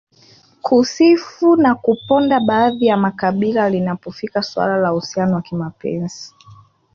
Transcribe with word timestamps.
kusifu 0.61 1.55
na 1.55 1.75
kuponda 1.75 2.39
baadhi 2.39 2.85
ya 2.85 2.97
makabila 2.97 3.69
linapofika 3.69 4.43
suala 4.43 4.77
la 4.77 4.93
uhusiano 4.93 5.35
wa 5.35 5.41
kimapenzi 5.41 6.33